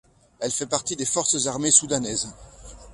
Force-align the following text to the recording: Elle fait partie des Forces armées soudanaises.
Elle 0.39 0.49
fait 0.49 0.65
partie 0.65 0.95
des 0.95 1.05
Forces 1.05 1.45
armées 1.45 1.69
soudanaises. 1.69 2.33